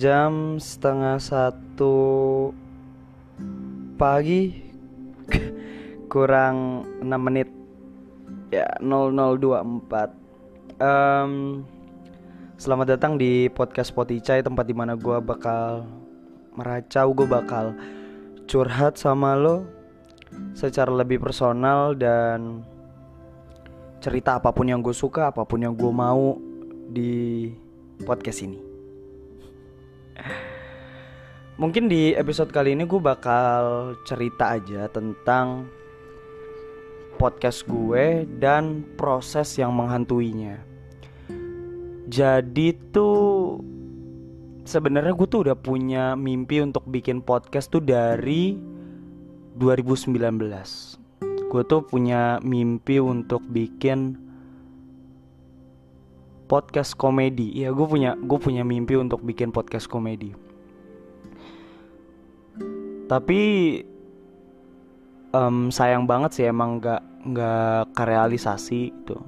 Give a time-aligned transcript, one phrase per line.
[0.00, 1.96] jam setengah satu
[4.00, 4.56] pagi.
[6.12, 7.52] Kurang 6 menit.
[8.48, 11.62] Ya 0024 um,
[12.58, 15.86] selamat datang di podcast Poticai tempat di mana gue bakal
[16.58, 17.78] meracau gue bakal
[18.50, 19.62] curhat sama lo
[20.58, 22.66] secara lebih personal dan
[24.02, 26.34] cerita apa pun yang gue suka apa pun yang gue mau
[26.90, 27.54] di
[28.02, 28.69] podcast ini
[31.60, 35.68] mungkin di episode kali ini gue bakal cerita aja tentang
[37.20, 40.56] podcast gue dan proses yang menghantuinya.
[42.08, 43.60] Jadi tuh
[44.64, 48.56] sebenarnya gue tuh udah punya mimpi untuk bikin podcast tuh dari
[49.60, 50.16] 2019.
[51.52, 54.16] Gue tuh punya mimpi untuk bikin
[56.48, 57.52] podcast komedi.
[57.52, 60.49] Ya gue punya gue punya mimpi untuk bikin podcast komedi.
[63.10, 63.40] Tapi
[65.34, 69.18] um, sayang banget sih emang gak nggak kerealisasi itu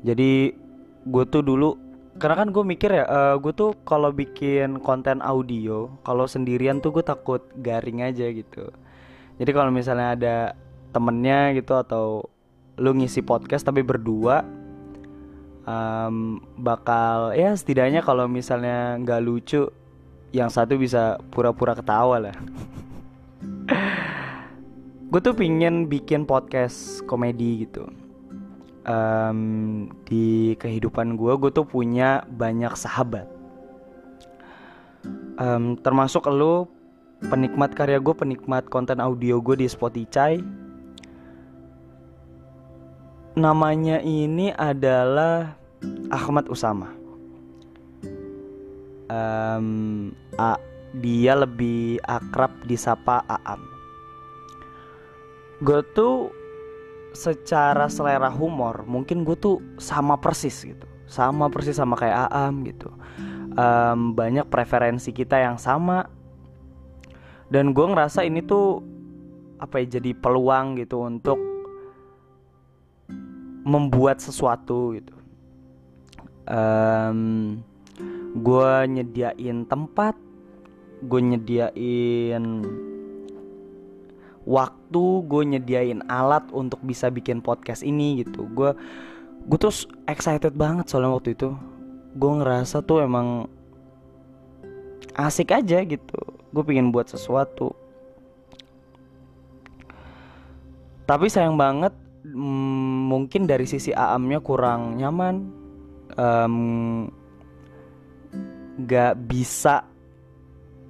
[0.00, 0.56] jadi
[1.04, 1.76] gue tuh dulu
[2.16, 6.80] karena kan gue mikir ya uh, eh, gue tuh kalau bikin konten audio kalau sendirian
[6.80, 8.68] tuh gue takut garing aja gitu.
[9.40, 10.36] Jadi kalau misalnya ada
[10.92, 12.28] temennya gitu atau
[12.76, 14.44] lu ngisi podcast tapi berdua
[15.64, 19.68] um, bakal ya setidaknya kalau misalnya nggak lucu
[20.30, 22.36] yang satu bisa pura-pura ketawa lah.
[25.10, 27.90] Gue tuh pingin bikin podcast komedi gitu.
[28.86, 33.26] Um, di kehidupan gue gue tuh punya banyak sahabat.
[35.40, 36.70] Um, termasuk lo
[37.26, 40.38] penikmat karya gue penikmat konten audio gue di Spotify.
[43.34, 45.58] Namanya ini adalah
[46.10, 46.99] Ahmad Usama
[49.10, 50.54] um, A,
[50.96, 53.66] dia lebih akrab disapa Aam.
[55.60, 56.32] Gue tuh
[57.10, 60.86] secara selera humor mungkin gue tuh sama persis gitu.
[61.10, 62.88] Sama persis sama kayak Aam gitu.
[63.58, 66.06] Um, banyak preferensi kita yang sama.
[67.50, 68.78] Dan gue ngerasa ini tuh
[69.58, 71.36] apa ya jadi peluang gitu untuk
[73.66, 75.12] membuat sesuatu gitu.
[76.46, 77.60] Um,
[78.30, 80.14] gue nyediain tempat
[81.00, 82.44] gue nyediain
[84.48, 88.48] waktu gue nyediain alat untuk bisa bikin podcast ini gitu.
[88.50, 88.72] Gue
[89.46, 89.72] gue tuh
[90.08, 91.54] excited banget soalnya waktu itu.
[92.16, 93.46] Gue ngerasa tuh emang
[95.14, 96.20] asik aja gitu.
[96.50, 97.72] Gue pengen buat sesuatu.
[101.06, 101.94] Tapi sayang banget
[102.26, 105.58] mm, mungkin dari sisi aamnya kurang nyaman.
[106.18, 107.06] Um,
[108.78, 109.86] gak bisa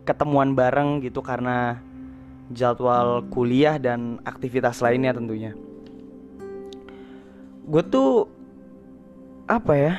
[0.05, 1.79] ketemuan bareng gitu karena
[2.51, 5.55] jadwal kuliah dan aktivitas lainnya tentunya.
[7.71, 8.27] Gue tuh
[9.47, 9.95] apa ya?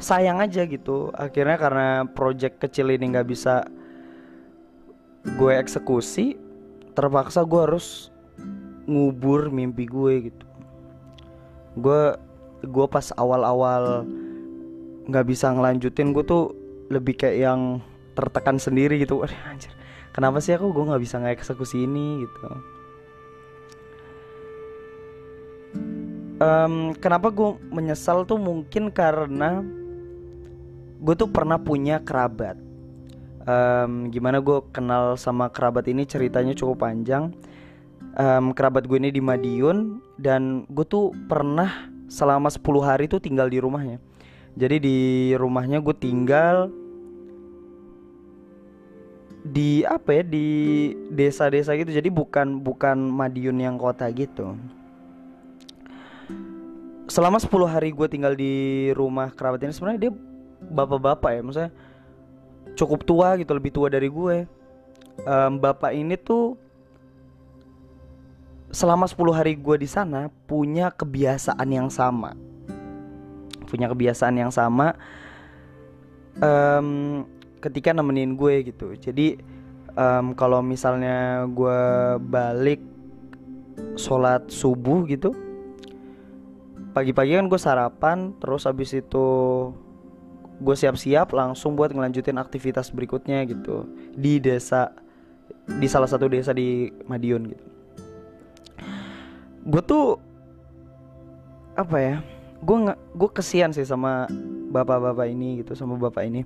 [0.00, 1.08] Sayang aja gitu.
[1.16, 3.64] Akhirnya karena project kecil ini nggak bisa
[5.36, 6.36] gue eksekusi,
[6.96, 8.12] terpaksa gue harus
[8.84, 10.46] ngubur mimpi gue gitu.
[11.80, 12.16] Gue
[12.60, 14.04] gue pas awal-awal
[15.10, 16.54] nggak bisa ngelanjutin gue tuh
[16.86, 17.60] lebih kayak yang
[18.14, 19.22] tertekan sendiri gitu.
[19.22, 19.74] Wah, anjir.
[20.14, 20.70] Kenapa sih aku?
[20.70, 22.38] Gue nggak bisa ngeksekusi ini gitu.
[26.40, 29.60] Um, kenapa gue menyesal tuh mungkin karena
[30.98, 32.56] gue tuh pernah punya kerabat.
[33.44, 37.34] Um, gimana gue kenal sama kerabat ini ceritanya cukup panjang.
[38.18, 43.46] Um, kerabat gue ini di Madiun dan gue tuh pernah selama 10 hari tuh tinggal
[43.46, 44.02] di rumahnya
[44.58, 44.98] jadi di
[45.38, 46.70] rumahnya gue tinggal
[49.46, 50.48] di apa ya di
[51.10, 51.90] desa-desa gitu.
[51.90, 54.58] Jadi bukan bukan Madiun yang kota gitu.
[57.10, 60.12] Selama 10 hari gue tinggal di rumah kerabat ini sebenarnya dia
[60.70, 61.40] bapak-bapak ya.
[61.42, 61.72] Maksudnya
[62.78, 64.46] cukup tua gitu lebih tua dari gue
[65.26, 66.54] um, bapak ini tuh
[68.70, 72.38] selama 10 hari gue di sana punya kebiasaan yang sama
[73.70, 74.98] punya kebiasaan yang sama
[76.42, 77.22] um,
[77.62, 78.98] ketika nemenin gue gitu.
[78.98, 79.38] Jadi
[79.94, 81.80] um, kalau misalnya gue
[82.26, 82.82] balik
[83.96, 85.32] sholat subuh gitu
[86.90, 89.26] pagi-pagi kan gue sarapan terus abis itu
[90.60, 94.92] gue siap-siap langsung buat ngelanjutin aktivitas berikutnya gitu di desa
[95.80, 97.66] di salah satu desa di Madiun gitu.
[99.70, 100.06] Gue tuh
[101.78, 102.16] apa ya
[102.60, 104.28] gue nggak gue kesian sih sama
[104.70, 106.44] bapak-bapak ini gitu sama bapak ini.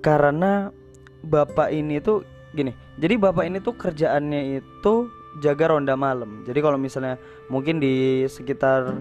[0.00, 0.72] Karena
[1.20, 2.24] bapak ini tuh
[2.56, 4.94] gini jadi bapak ini tuh kerjaannya itu
[5.38, 6.42] jaga ronda malam.
[6.42, 7.16] Jadi kalau misalnya
[7.46, 8.92] mungkin di sekitar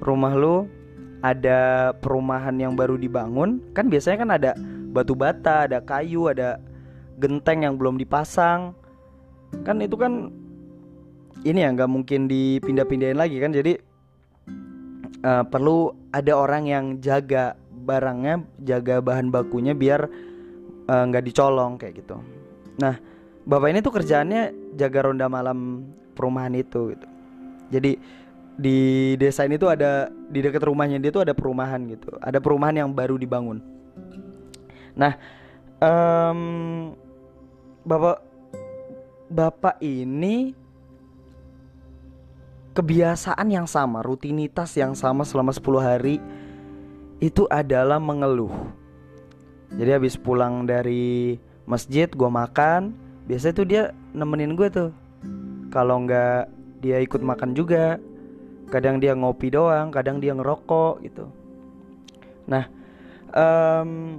[0.00, 0.66] rumah lu
[1.22, 4.50] ada perumahan yang baru dibangun kan biasanya kan ada
[4.90, 6.58] batu bata ada kayu ada
[7.20, 8.74] genteng yang belum dipasang.
[9.62, 10.32] Kan itu kan
[11.44, 13.52] ini ya nggak mungkin dipindah-pindahin lagi kan.
[13.52, 13.91] Jadi
[15.24, 20.06] uh, perlu ada orang yang jaga barangnya jaga bahan bakunya biar
[20.86, 22.14] eh, nggak uh, dicolong kayak gitu.
[22.78, 22.94] Nah
[23.42, 25.82] bapak ini tuh kerjaannya jaga ronda malam
[26.14, 27.06] perumahan itu gitu.
[27.74, 27.92] Jadi
[28.52, 28.78] di
[29.18, 32.14] desa ini tuh ada di dekat rumahnya dia tuh ada perumahan gitu.
[32.22, 33.58] Ada perumahan yang baru dibangun.
[34.94, 35.18] Nah
[35.82, 36.40] um,
[37.82, 38.22] bapak
[39.26, 40.54] bapak ini
[42.72, 46.16] kebiasaan yang sama, rutinitas yang sama selama 10 hari
[47.20, 48.52] itu adalah mengeluh.
[49.72, 51.36] Jadi habis pulang dari
[51.68, 52.92] masjid gue makan,
[53.28, 53.82] biasanya tuh dia
[54.12, 54.90] nemenin gue tuh.
[55.72, 56.50] Kalau nggak
[56.84, 57.96] dia ikut makan juga.
[58.72, 61.28] Kadang dia ngopi doang, kadang dia ngerokok gitu.
[62.48, 62.64] Nah,
[63.36, 64.16] um,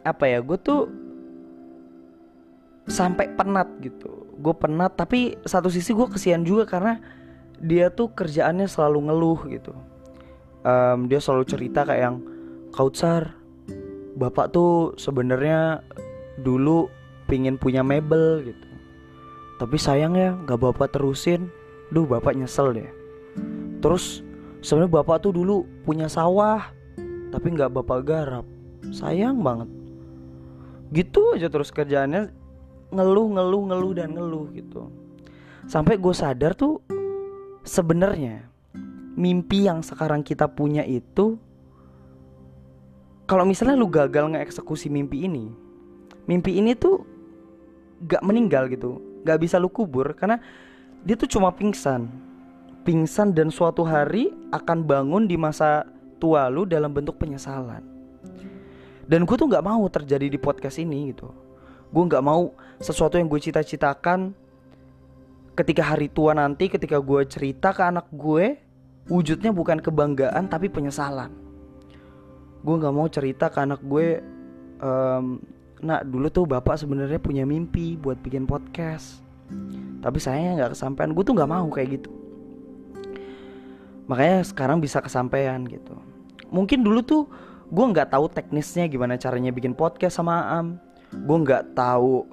[0.00, 0.40] apa ya?
[0.40, 0.88] Gue tuh
[2.88, 7.00] sampai penat gitu gue penat tapi satu sisi gue kesian juga karena
[7.60, 9.72] dia tuh kerjaannya selalu ngeluh gitu.
[10.66, 12.16] Um, dia selalu cerita kayak yang
[12.74, 13.32] kautsar
[14.16, 15.84] bapak tuh sebenarnya
[16.40, 16.88] dulu
[17.28, 18.68] pingin punya mebel gitu.
[19.56, 21.48] Tapi sayang ya nggak bapak terusin.
[21.88, 22.90] Duh bapak nyesel deh.
[23.80, 24.20] Terus
[24.60, 26.68] sebenarnya bapak tuh dulu punya sawah
[27.32, 28.44] tapi nggak bapak garap.
[28.92, 29.70] Sayang banget.
[30.92, 32.45] Gitu aja terus kerjaannya
[32.92, 34.90] ngeluh ngeluh ngeluh dan ngeluh gitu.
[35.66, 36.78] Sampai gue sadar tuh
[37.66, 38.46] sebenarnya
[39.18, 41.40] mimpi yang sekarang kita punya itu
[43.26, 45.50] kalau misalnya lu gagal ngeeksekusi mimpi ini
[46.30, 47.02] mimpi ini tuh
[48.06, 50.38] gak meninggal gitu gak bisa lu kubur karena
[51.06, 52.10] dia tuh cuma pingsan.
[52.82, 55.86] Pingsan dan suatu hari akan bangun di masa
[56.18, 57.82] tua lu dalam bentuk penyesalan.
[59.06, 61.45] Dan gue tuh gak mau terjadi di podcast ini gitu
[61.90, 62.52] gue nggak mau
[62.82, 64.34] sesuatu yang gue cita-citakan.
[65.56, 68.60] Ketika hari tua nanti ketika gue cerita ke anak gue
[69.08, 71.32] wujudnya bukan kebanggaan tapi penyesalan.
[72.60, 74.20] Gue nggak mau cerita ke anak gue
[74.82, 75.40] um,
[75.80, 79.24] nah dulu tuh bapak sebenarnya punya mimpi buat bikin podcast.
[80.04, 81.16] Tapi saya nggak kesampaian.
[81.16, 82.10] Gue tuh nggak mau kayak gitu.
[84.06, 85.96] Makanya sekarang bisa kesampaian gitu.
[86.52, 87.22] Mungkin dulu tuh
[87.72, 90.78] gue nggak tahu teknisnya gimana caranya bikin podcast sama Am
[91.24, 92.28] gue nggak tahu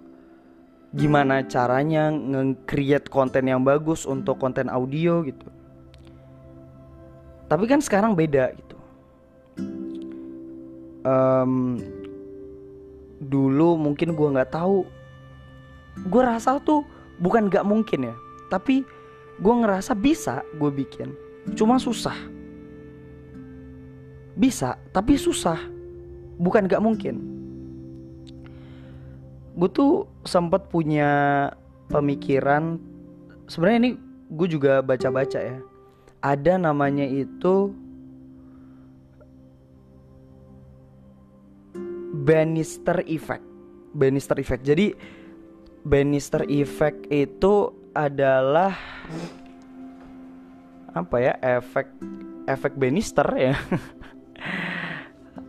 [0.94, 5.50] gimana caranya nge-create konten yang bagus untuk konten audio gitu.
[7.50, 8.78] Tapi kan sekarang beda gitu.
[11.04, 11.82] Um,
[13.20, 14.86] dulu mungkin gue nggak tahu.
[16.10, 16.86] Gue rasa tuh
[17.18, 18.16] bukan nggak mungkin ya
[18.54, 18.86] tapi
[19.42, 21.10] gue ngerasa bisa gue bikin.
[21.58, 22.16] Cuma susah.
[24.38, 25.58] Bisa tapi susah.
[26.38, 27.33] Bukan nggak mungkin
[29.54, 31.50] gue tuh sempat punya
[31.94, 32.82] pemikiran
[33.46, 33.92] sebenarnya ini
[34.34, 35.58] gue juga baca-baca ya.
[36.24, 37.76] Ada namanya itu
[42.24, 43.44] Bannister Effect.
[43.94, 44.64] Bannister Effect.
[44.64, 44.96] Jadi
[45.84, 48.74] Bannister Effect itu adalah
[50.94, 51.88] apa ya efek
[52.48, 53.56] efek Bannister ya?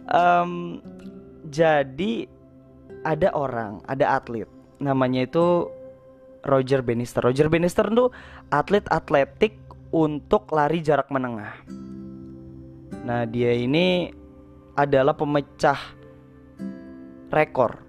[0.04, 0.84] Um,
[1.49, 2.28] jadi
[3.04, 4.49] ada orang, ada atlet
[4.82, 5.68] namanya itu
[6.44, 7.25] Roger Bannister.
[7.25, 8.12] Roger Bannister itu
[8.52, 9.56] atlet atletik
[9.94, 11.56] untuk lari jarak menengah.
[13.04, 14.12] Nah, dia ini
[14.76, 15.78] adalah pemecah
[17.32, 17.80] rekor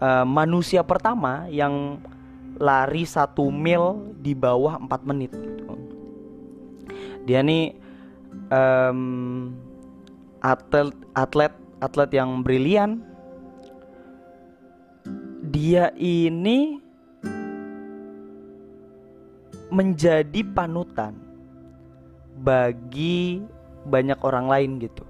[0.00, 2.00] uh, manusia pertama yang
[2.56, 5.32] lari satu mil di bawah 4 menit.
[7.28, 7.74] Dia nih
[8.48, 9.50] um,
[10.40, 11.52] atlet atlet
[11.82, 13.02] atlet yang brilian
[15.56, 16.76] dia ini
[19.72, 21.16] menjadi panutan
[22.44, 23.40] bagi
[23.88, 25.00] banyak orang lain gitu.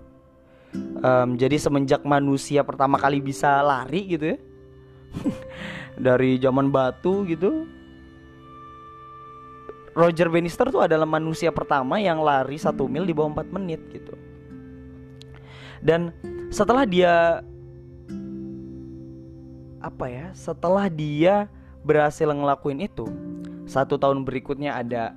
[1.03, 4.39] Um, jadi semenjak manusia pertama kali bisa lari gitu ya,
[6.07, 7.67] dari zaman batu gitu,
[9.99, 14.15] Roger Bannister tuh adalah manusia pertama yang lari satu mil di bawah 4 menit gitu.
[15.83, 16.15] Dan
[16.55, 17.43] setelah dia
[19.87, 21.47] apa ya setelah dia
[21.87, 23.07] berhasil ngelakuin itu
[23.71, 25.15] satu tahun berikutnya ada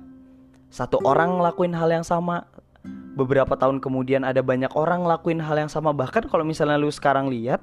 [0.70, 2.46] satu orang ngelakuin hal yang sama
[3.18, 5.90] beberapa tahun kemudian ada banyak orang ngelakuin hal yang sama.
[5.90, 7.60] Bahkan kalau misalnya lu sekarang lihat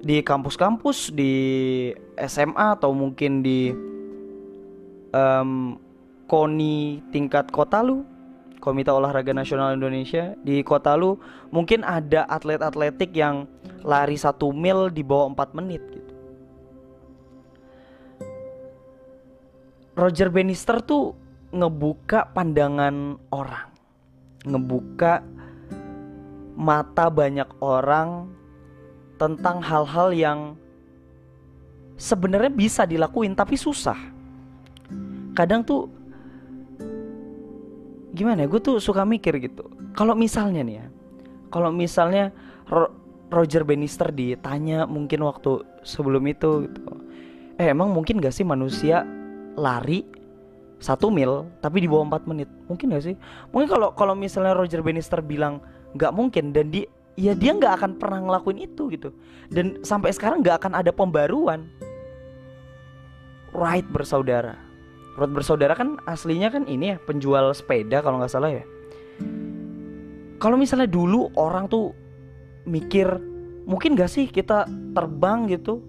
[0.00, 1.32] di kampus-kampus di
[2.16, 3.70] SMA atau mungkin di
[5.12, 5.76] um,
[6.24, 8.02] koni tingkat kota lu
[8.60, 11.16] Komite Olahraga Nasional Indonesia di kota lu
[11.52, 13.48] mungkin ada atlet atletik yang
[13.84, 16.14] lari satu mil di bawah 4 menit gitu.
[19.96, 21.12] Roger Bannister tuh
[21.52, 23.68] ngebuka pandangan orang,
[24.46, 25.20] ngebuka
[26.56, 28.30] mata banyak orang
[29.20, 30.38] tentang hal-hal yang
[32.00, 33.98] sebenarnya bisa dilakuin tapi susah.
[35.36, 36.00] Kadang tuh
[38.10, 40.86] gimana ya gue tuh suka mikir gitu kalau misalnya nih ya
[41.48, 42.34] kalau misalnya
[43.30, 46.82] Roger Bannister ditanya mungkin waktu sebelum itu gitu.
[47.56, 49.06] Eh emang mungkin gak sih manusia
[49.54, 50.02] lari
[50.80, 52.50] satu mil tapi di bawah 4 menit?
[52.66, 53.14] Mungkin gak sih?
[53.54, 55.62] Mungkin kalau kalau misalnya Roger Bannister bilang
[55.94, 56.86] nggak mungkin dan di
[57.18, 59.14] ya dia nggak akan pernah ngelakuin itu gitu.
[59.50, 61.70] Dan sampai sekarang nggak akan ada pembaruan.
[63.54, 64.54] Wright bersaudara.
[65.18, 68.64] Rod bersaudara kan aslinya kan ini ya penjual sepeda kalau nggak salah ya.
[70.40, 71.92] Kalau misalnya dulu orang tuh
[72.70, 73.06] mikir
[73.66, 75.82] mungkin gak sih kita terbang gitu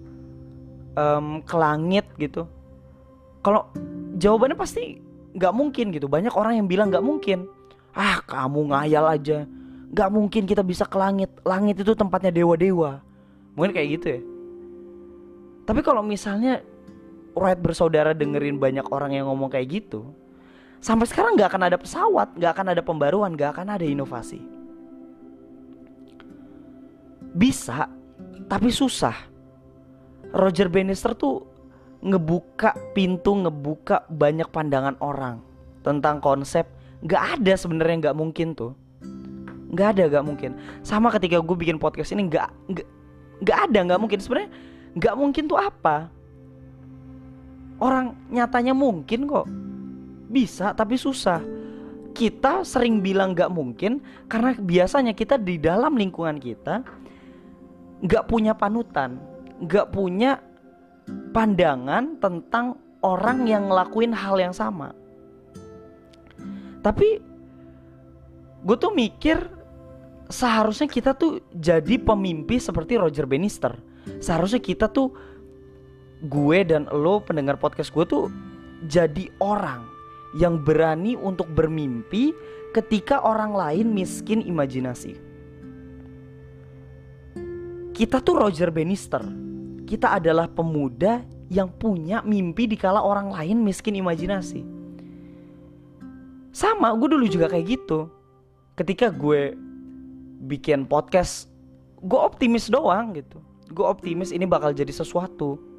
[0.98, 2.46] um, ke langit gitu.
[3.42, 3.70] Kalau
[4.18, 5.02] jawabannya pasti
[5.34, 6.06] nggak mungkin gitu.
[6.06, 7.48] Banyak orang yang bilang nggak mungkin.
[7.96, 9.48] Ah kamu ngayal aja.
[9.92, 11.30] Nggak mungkin kita bisa ke langit.
[11.42, 13.02] Langit itu tempatnya dewa-dewa.
[13.58, 14.20] Mungkin kayak gitu ya.
[15.66, 16.62] Tapi kalau misalnya
[17.32, 20.12] Wright bersaudara dengerin banyak orang yang ngomong kayak gitu
[20.82, 24.42] Sampai sekarang gak akan ada pesawat Gak akan ada pembaruan Gak akan ada inovasi
[27.32, 27.88] Bisa
[28.46, 29.16] Tapi susah.
[30.32, 31.44] Roger Bannister tuh
[32.02, 35.40] Ngebuka pintu Ngebuka banyak pandangan orang
[35.80, 36.68] Tentang konsep.
[37.02, 38.72] Gak ada sebenarnya gak mungkin tuh.
[39.72, 40.54] Gak ada gak mungkin.
[40.84, 42.88] Sama ketika gue bikin podcast ini Gak, gak,
[43.42, 44.18] gak ada gak mungkin.
[44.22, 44.50] Sebenarnya
[44.96, 46.12] Gak mungkin tuh apa?
[47.80, 49.48] Orang nyatanya mungkin kok.
[50.28, 51.40] Bisa tapi susah.
[52.12, 56.84] Kita sering bilang gak mungkin karena biasanya kita di dalam lingkungan kita
[58.02, 59.18] gak punya panutan,
[59.66, 60.42] gak punya
[61.34, 64.94] pandangan tentang orang yang ngelakuin hal yang sama.
[66.82, 67.22] Tapi
[68.62, 69.38] gue tuh mikir
[70.30, 73.74] seharusnya kita tuh jadi pemimpi seperti Roger Bannister.
[74.18, 75.14] Seharusnya kita tuh
[76.26, 78.24] gue dan lo pendengar podcast gue tuh
[78.86, 79.86] jadi orang
[80.38, 82.34] yang berani untuk bermimpi
[82.74, 85.31] ketika orang lain miskin imajinasi.
[87.92, 89.20] Kita tuh Roger Bannister.
[89.84, 91.20] Kita adalah pemuda
[91.52, 94.64] yang punya mimpi di kala orang lain miskin imajinasi.
[96.52, 98.08] Sama, gue dulu juga kayak gitu.
[98.76, 99.52] Ketika gue
[100.48, 101.52] bikin podcast,
[102.00, 103.40] gue optimis doang gitu.
[103.72, 105.72] Gue optimis ini bakal jadi sesuatu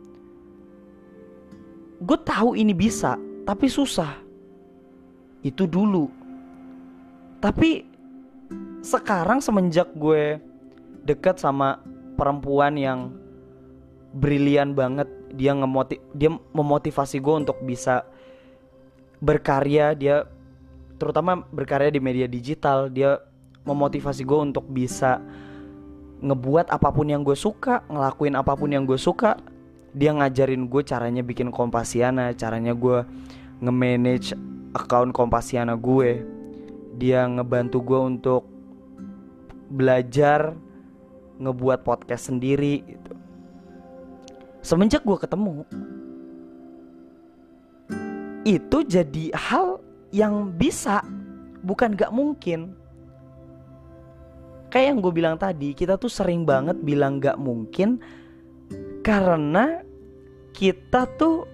[2.03, 3.15] gue tahu ini bisa
[3.47, 4.11] tapi susah
[5.39, 6.11] itu dulu
[7.39, 7.87] tapi
[8.83, 10.39] sekarang semenjak gue
[11.07, 11.79] dekat sama
[12.15, 13.13] perempuan yang
[14.13, 18.05] brilian banget dia ngemoti dia memotivasi gue untuk bisa
[19.17, 20.29] berkarya dia
[21.01, 23.17] terutama berkarya di media digital dia
[23.65, 25.17] memotivasi gue untuk bisa
[26.23, 29.35] ngebuat apa pun yang gue suka ngelakuin apa pun yang gue suka
[29.93, 33.05] dia ngajarin gue caranya bikin Kompasiana caranya gue
[33.61, 34.33] nge-manage
[34.73, 36.25] account Kompasiana gue.
[36.97, 38.41] Dia ngebantu gue untuk
[39.69, 40.53] belajar
[41.43, 43.13] ngebuat podcast sendiri gitu.
[44.63, 45.67] semenjak gue ketemu
[48.43, 49.79] itu jadi hal
[50.11, 51.03] yang bisa
[51.63, 52.75] bukan gak mungkin
[54.67, 58.03] kayak yang gue bilang tadi kita tuh sering banget bilang gak mungkin
[59.03, 59.83] karena
[60.51, 61.47] kita tuh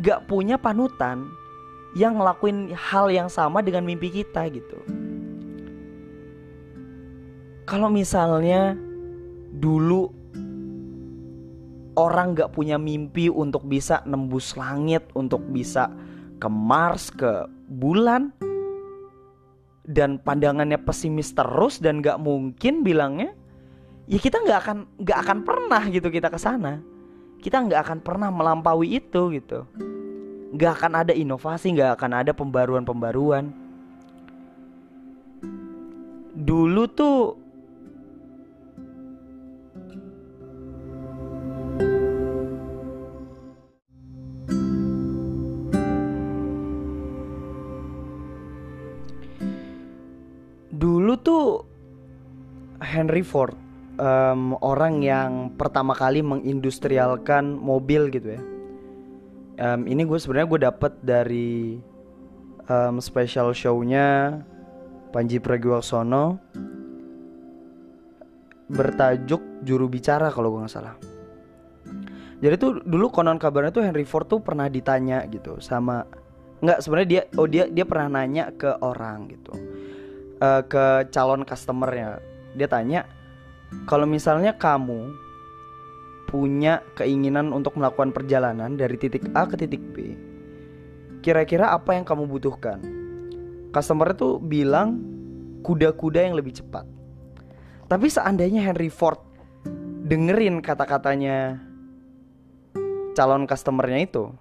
[0.00, 1.28] gak punya panutan
[1.92, 4.80] yang ngelakuin hal yang sama dengan mimpi kita gitu.
[7.72, 8.76] Kalau misalnya
[9.56, 10.12] dulu
[11.96, 15.88] orang gak punya mimpi untuk bisa nembus langit, untuk bisa
[16.36, 18.28] ke Mars, ke bulan,
[19.88, 23.32] dan pandangannya pesimis terus dan gak mungkin bilangnya,
[24.04, 26.76] ya kita nggak akan nggak akan pernah gitu kita ke sana.
[27.40, 29.64] Kita nggak akan pernah melampaui itu gitu.
[30.52, 33.48] Nggak akan ada inovasi nggak akan ada pembaruan-pembaruan.
[36.36, 37.41] Dulu tuh
[51.22, 51.64] tuh
[52.82, 53.54] Henry Ford
[53.98, 58.42] um, orang yang pertama kali mengindustrialkan mobil gitu ya.
[59.62, 61.78] Um, ini gue sebenarnya gue dapet dari
[62.66, 64.40] um, special show-nya
[65.12, 66.40] Panji Pragiwaksono
[68.72, 70.96] bertajuk juru bicara kalau gue nggak salah.
[72.42, 76.02] Jadi tuh dulu konon kabarnya tuh Henry Ford tuh pernah ditanya gitu sama
[76.62, 79.50] nggak sebenarnya dia oh dia dia pernah nanya ke orang gitu
[80.42, 82.18] uh, ke calon customernya
[82.58, 83.06] dia tanya
[83.86, 85.14] kalau misalnya kamu
[86.28, 90.16] punya keinginan untuk melakukan perjalanan dari titik A ke titik B,
[91.20, 92.80] kira-kira apa yang kamu butuhkan?
[93.68, 95.00] Customer itu bilang
[95.60, 96.88] kuda-kuda yang lebih cepat.
[97.84, 99.20] Tapi seandainya Henry Ford
[100.08, 101.60] dengerin kata-katanya
[103.12, 104.32] calon customernya itu,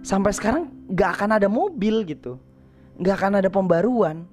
[0.00, 2.40] sampai sekarang gak akan ada mobil gitu,
[3.04, 4.24] gak akan ada pembaruan.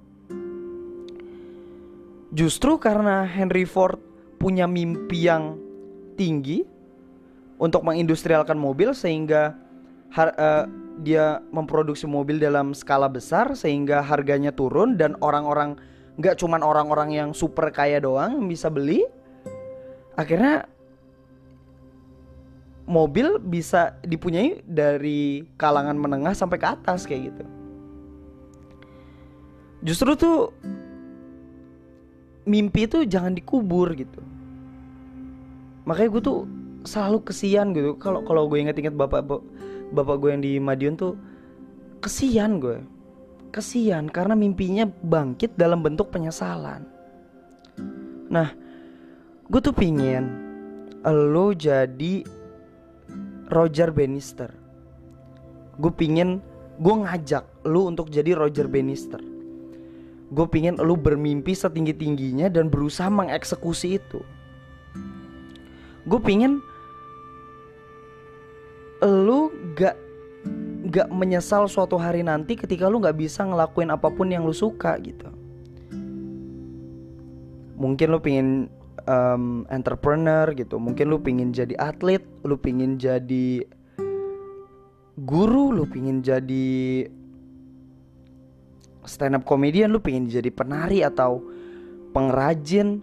[2.32, 4.00] Justru karena Henry Ford
[4.40, 5.60] punya mimpi yang
[6.16, 6.64] tinggi
[7.60, 9.52] untuk mengindustrialkan mobil sehingga
[10.16, 10.64] uh,
[11.04, 15.76] dia memproduksi mobil dalam skala besar sehingga harganya turun dan orang-orang
[16.16, 19.04] nggak cuman orang-orang yang super kaya doang bisa beli
[20.20, 20.68] akhirnya
[22.84, 27.44] mobil bisa dipunyai dari kalangan menengah sampai ke atas kayak gitu.
[29.82, 30.38] Justru tuh
[32.44, 34.20] mimpi itu jangan dikubur gitu.
[35.86, 36.38] Makanya gue tuh
[36.82, 37.94] selalu kesian gitu.
[37.98, 39.26] Kalau kalau gue inget-inget bapak
[39.94, 41.14] bapak gue yang di Madiun tuh
[42.02, 42.82] kesian gue
[43.52, 46.82] kesian karena mimpinya bangkit dalam bentuk penyesalan.
[48.32, 48.48] Nah
[49.46, 50.24] gue tuh pingin
[51.06, 52.24] lo jadi
[53.52, 54.50] Roger Bannister.
[55.76, 56.40] Gue pingin
[56.80, 59.31] gue ngajak lo untuk jadi Roger Bannister
[60.32, 64.24] gue pingin lo bermimpi setinggi tingginya dan berusaha mengeksekusi itu.
[66.08, 66.58] Gue pingin
[69.04, 69.94] lu gak
[70.88, 74.96] gak menyesal suatu hari nanti ketika lu gak bisa ngelakuin apa pun yang lu suka
[75.04, 75.28] gitu.
[77.76, 78.72] Mungkin lu pingin
[79.06, 83.66] um, entrepreneur gitu mungkin lu pingin jadi atlet lu pingin jadi
[85.22, 87.06] guru lu pingin jadi
[89.04, 91.42] stand up comedian lu pingin jadi penari atau
[92.14, 93.02] pengrajin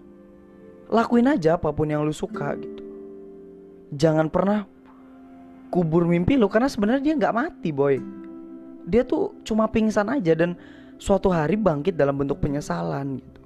[0.90, 2.84] lakuin aja apa pun yang lu suka gitu.
[3.94, 4.66] Jangan pernah
[5.70, 7.98] kubur mimpi lo karena sebenarnya dia nggak mati boy.
[8.90, 10.58] Dia tuh cuma pingsan aja dan
[10.98, 13.42] suatu hari bangkit dalam bentuk penyesalan gitu.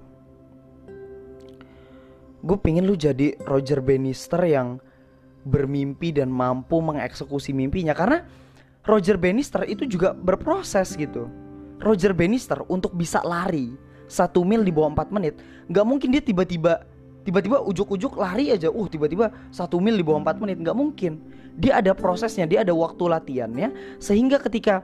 [2.44, 4.80] Gue pingin lu jadi Roger Bannister yang
[5.48, 8.24] bermimpi dan mampu mengeksekusi mimpinya karena
[8.84, 11.28] Roger Bannister itu juga berproses gitu
[11.84, 13.76] Roger Bannister untuk bisa lari
[14.08, 15.36] satu mil di bawah 4 menit.
[15.68, 16.88] Nggak mungkin dia tiba-tiba
[17.28, 18.72] tiba-tiba ujuk-ujuk lari aja.
[18.72, 20.58] Uh tiba-tiba satu mil di bawah 4 menit.
[20.64, 21.20] Nggak mungkin.
[21.60, 24.82] Dia ada prosesnya dia ada waktu latihannya sehingga ketika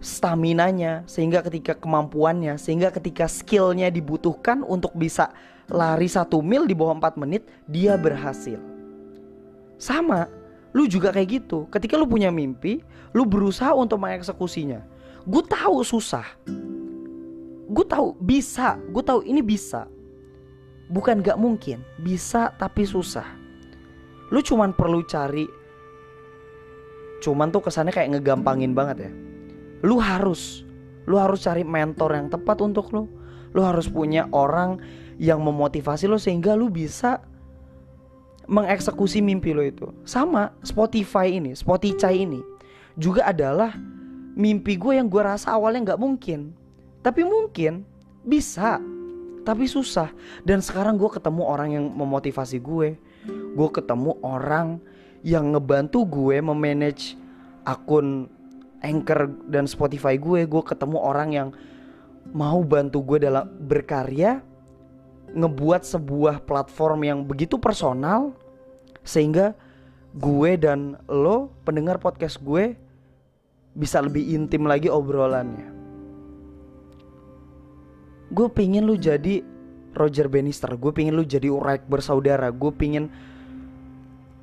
[0.00, 5.28] stamina-nya sehingga ketika kemampuannya sehingga ketika skillnya dibutuhkan untuk bisa
[5.68, 8.60] lari satu mil di bawah 4 menit dia berhasil.
[9.80, 10.28] Sama
[10.70, 11.66] lu juga kayak gitu.
[11.72, 16.26] Ketika lu punya mimpi lu berusaha untuk mengeksekusinya gue tahu susah
[17.70, 19.88] gue tahu bisa gue tahu ini bisa
[20.90, 23.24] bukan gak mungkin, bisa tapi susah.
[24.34, 25.46] Lu cuman perlu cari
[27.20, 29.12] Cuman tuh kesannya kayak ngegampangin banget ya.
[29.84, 30.64] Lu harus
[31.04, 33.04] lu harus cari mentor yang tepat untuk lu.
[33.52, 34.80] Lu harus punya orang
[35.20, 37.20] yang memotivasi lo sehingga lu bisa
[38.48, 39.92] mengeksekusi mimpi lo itu.
[40.08, 42.40] Sama Spotify ini, Spotify ini
[42.96, 43.76] juga adalah
[44.40, 46.56] mimpi gue yang gue rasa awalnya nggak mungkin,
[47.04, 47.84] tapi mungkin
[48.24, 48.80] bisa.
[49.40, 50.12] Tapi susah.
[50.44, 52.96] Dan sekarang gue ketemu orang yang memotivasi gue
[53.28, 54.80] gue ketemu orang
[55.20, 57.18] yang ngebantu gue memanage
[57.68, 58.30] akun
[58.80, 61.48] Anchor dan Spotify gue gue ketemu orang yang
[62.32, 64.40] mau bantu gue dalam berkarya
[65.30, 68.32] ngebuat sebuah platform yang begitu personal
[69.04, 69.52] sehingga
[70.16, 72.74] gue dan lo pendengar podcast gue
[73.80, 75.72] bisa lebih intim lagi obrolannya.
[78.30, 79.40] Gue pingin lu jadi
[79.94, 83.10] Roger Bannister gue pingin lu jadi Uraik bersaudara gue pingin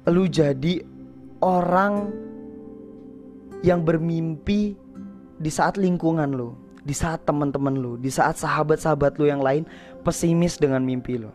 [0.07, 0.83] lu jadi
[1.39, 2.11] orang
[3.63, 4.75] yang bermimpi
[5.37, 9.63] di saat lingkungan lu di saat teman-teman lu di saat sahabat-sahabat lu yang lain
[10.03, 11.31] pesimis dengan mimpi lu.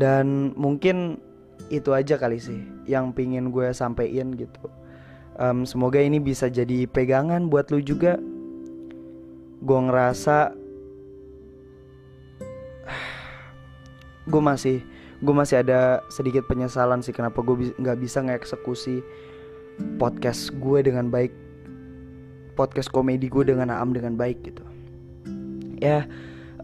[0.00, 1.20] Dan mungkin
[1.70, 4.66] itu aja kali sih yang pingin gue sampein gitu.
[5.38, 8.18] Um, semoga ini bisa jadi pegangan buat lu juga.
[9.62, 10.52] Gue ngerasa
[14.30, 14.82] gue masih
[15.20, 19.04] gue masih ada sedikit penyesalan sih kenapa gue nggak bi bisa ngeksekusi
[20.00, 21.32] podcast gue dengan baik
[22.58, 24.64] podcast komedi gue dengan Aam dengan baik gitu.
[25.80, 26.04] Ya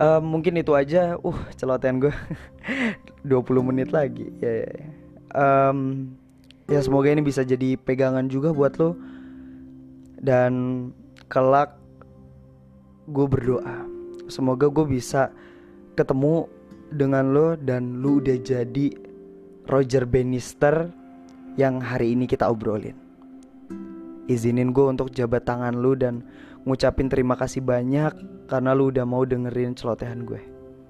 [0.03, 1.17] um, mungkin itu aja.
[1.23, 2.13] Uh celotehan gue
[3.27, 4.71] 20 menit lagi ya yeah.
[5.35, 6.11] um,
[6.71, 8.95] ya semoga ini bisa jadi pegangan juga buat lo
[10.23, 10.89] dan
[11.27, 11.75] kelak
[13.11, 13.87] gue berdoa
[14.31, 15.31] semoga gue bisa
[15.99, 16.47] ketemu
[16.93, 18.87] dengan lo dan lu udah jadi
[19.67, 20.87] Roger Bannister
[21.59, 22.95] yang hari ini kita obrolin.
[24.31, 26.23] Izinin gue untuk jabat tangan lu dan
[26.67, 28.15] ngucapin terima kasih banyak
[28.47, 30.56] karena lu udah mau dengerin celotehan gue.